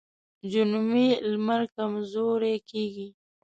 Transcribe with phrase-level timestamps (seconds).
[0.51, 3.07] جنوبي لمر کمزوری کیږي.